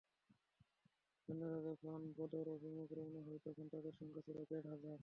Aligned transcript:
সৈন্যরা 1.19 1.59
যখন 1.67 1.99
বদর 2.17 2.45
অভিমুখে 2.55 2.95
রওনা 2.97 3.21
হয় 3.25 3.39
তখন 3.45 3.65
তাদের 3.73 3.93
সংখ্যা 3.99 4.21
ছিল 4.27 4.37
দেড় 4.49 4.67
হাজার। 4.71 4.97